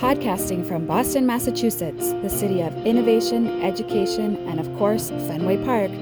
[0.00, 5.92] Podcasting from Boston, Massachusetts, the city of innovation, education, and of course, Fenway Park,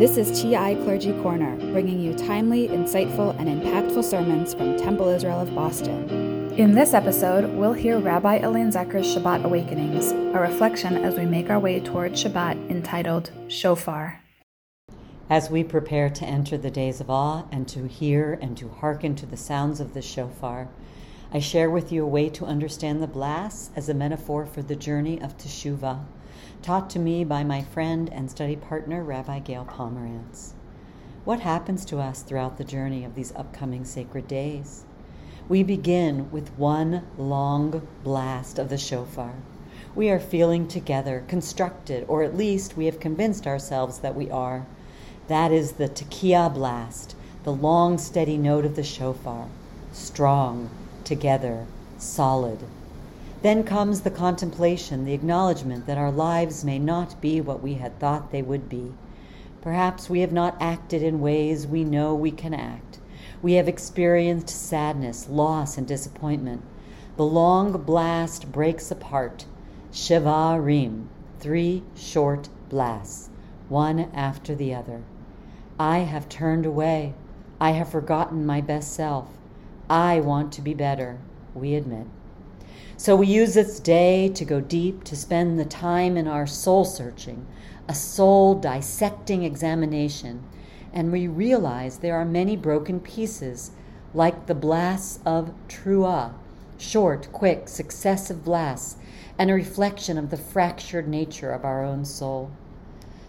[0.00, 5.38] this is TI Clergy Corner, bringing you timely, insightful, and impactful sermons from Temple Israel
[5.38, 6.52] of Boston.
[6.58, 11.50] In this episode, we'll hear Rabbi Elaine Zecher's Shabbat Awakenings, a reflection as we make
[11.50, 14.20] our way toward Shabbat entitled Shofar.
[15.30, 19.14] As we prepare to enter the days of awe and to hear and to hearken
[19.16, 20.68] to the sounds of the shofar,
[21.34, 24.76] I share with you a way to understand the blast as a metaphor for the
[24.76, 26.04] journey of Teshuvah,
[26.60, 30.52] taught to me by my friend and study partner, Rabbi Gail Pomerantz.
[31.24, 34.84] What happens to us throughout the journey of these upcoming sacred days?
[35.48, 39.32] We begin with one long blast of the shofar.
[39.94, 44.66] We are feeling together, constructed, or at least we have convinced ourselves that we are.
[45.28, 49.48] That is the tekiah blast, the long, steady note of the shofar.
[49.92, 50.68] Strong,
[51.04, 51.66] together,
[51.98, 52.58] solid.
[53.42, 57.98] Then comes the contemplation, the acknowledgement that our lives may not be what we had
[57.98, 58.92] thought they would be.
[59.60, 62.98] Perhaps we have not acted in ways we know we can act.
[63.42, 66.62] We have experienced sadness, loss, and disappointment.
[67.16, 69.44] The long blast breaks apart.
[69.92, 71.06] Shevarim,
[71.40, 73.28] three short blasts,
[73.68, 75.02] one after the other.
[75.78, 77.14] I have turned away.
[77.60, 79.28] I have forgotten my best self.
[79.88, 81.18] I want to be better,
[81.54, 82.06] we admit.
[82.96, 86.84] So we use this day to go deep, to spend the time in our soul
[86.84, 87.46] searching,
[87.88, 90.44] a soul dissecting examination,
[90.92, 93.72] and we realize there are many broken pieces,
[94.14, 96.34] like the blasts of Trua,
[96.78, 98.96] short, quick, successive blasts,
[99.38, 102.50] and a reflection of the fractured nature of our own soul.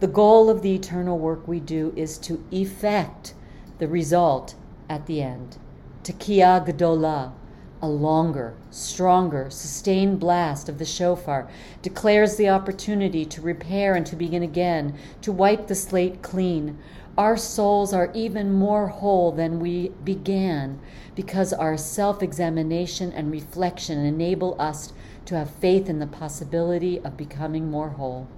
[0.00, 3.32] The goal of the eternal work we do is to effect
[3.78, 4.54] the result
[4.90, 5.56] at the end.
[6.04, 7.32] Tekiah Gedolah,
[7.80, 11.48] a longer, stronger, sustained blast of the shofar
[11.80, 16.76] declares the opportunity to repair and to begin again, to wipe the slate clean.
[17.16, 20.78] Our souls are even more whole than we began
[21.14, 24.92] because our self examination and reflection enable us
[25.24, 28.28] to have faith in the possibility of becoming more whole.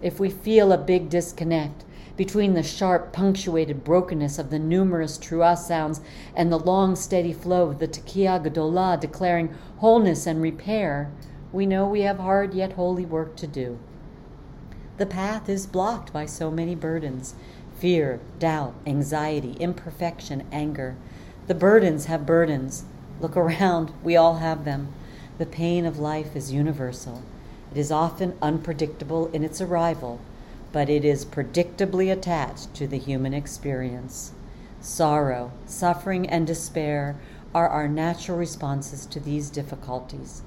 [0.00, 1.84] If we feel a big disconnect,
[2.16, 6.00] between the sharp, punctuated brokenness of the numerous trua sounds
[6.36, 11.10] and the long, steady flow of the tekiah declaring wholeness and repair,
[11.52, 13.78] we know we have hard yet holy work to do.
[14.96, 17.34] The path is blocked by so many burdens
[17.78, 20.96] fear, doubt, anxiety, imperfection, anger.
[21.48, 22.84] The burdens have burdens.
[23.20, 24.94] Look around, we all have them.
[25.38, 27.22] The pain of life is universal.
[27.72, 30.20] It is often unpredictable in its arrival
[30.74, 34.32] but it is predictably attached to the human experience.
[34.80, 37.16] Sorrow, suffering, and despair
[37.54, 40.42] are our natural responses to these difficulties.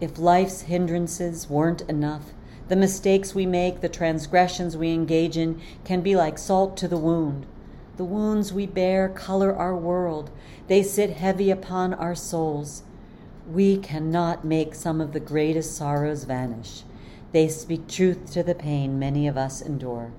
[0.00, 2.32] If life's hindrances weren't enough,
[2.66, 6.98] the mistakes we make, the transgressions we engage in, can be like salt to the
[6.98, 7.46] wound.
[7.98, 10.28] The wounds we bear color our world,
[10.66, 12.82] they sit heavy upon our souls.
[13.48, 16.82] We cannot make some of the greatest sorrows vanish.
[17.30, 20.12] They speak truth to the pain many of us endure.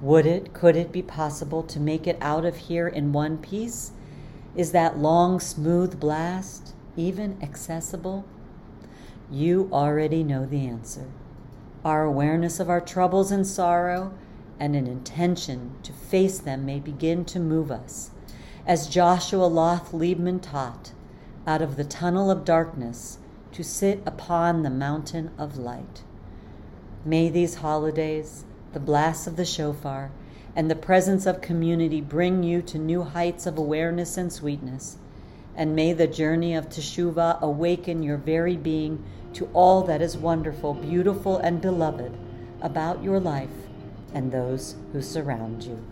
[0.00, 3.92] Would it, could it be possible to make it out of here in one piece?
[4.56, 8.24] Is that long, smooth blast even accessible?
[9.30, 11.08] You already know the answer.
[11.84, 14.14] Our awareness of our troubles and sorrow
[14.58, 18.10] and an intention to face them may begin to move us.
[18.66, 20.92] As Joshua Loth Liebman taught,
[21.46, 23.18] out of the tunnel of darkness
[23.52, 26.02] to sit upon the mountain of light.
[27.06, 30.10] May these holidays, the blasts of the shofar,
[30.56, 34.96] and the presence of community bring you to new heights of awareness and sweetness.
[35.54, 39.04] And may the journey of Teshuvah awaken your very being
[39.34, 42.16] to all that is wonderful, beautiful, and beloved
[42.62, 43.50] about your life
[44.14, 45.84] and those who surround you.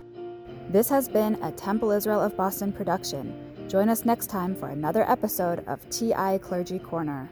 [0.70, 3.68] This has been a Temple Israel of Boston production.
[3.68, 7.28] Join us next time for another episode of TI Clergy Corner.